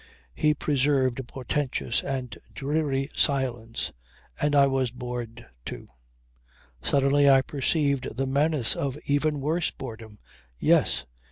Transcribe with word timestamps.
He 0.33 0.55
preserved 0.55 1.19
a 1.19 1.23
portentous 1.23 2.01
and 2.01 2.35
dreary 2.55 3.11
silence. 3.13 3.91
And 4.41 4.55
I 4.55 4.65
was 4.65 4.89
bored 4.89 5.45
too. 5.63 5.89
Suddenly 6.81 7.29
I 7.29 7.43
perceived 7.43 8.15
the 8.17 8.25
menace 8.25 8.75
of 8.75 8.97
even 9.05 9.41
worse 9.41 9.69
boredom. 9.69 10.17
Yes! 10.57 11.05